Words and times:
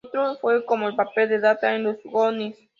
Otro 0.03 0.35
fue 0.37 0.65
como 0.65 0.87
el 0.87 0.95
padre 0.95 1.27
de 1.27 1.37
"Data" 1.39 1.75
en 1.75 1.83
"Los 1.83 1.97
Goonies". 2.05 2.57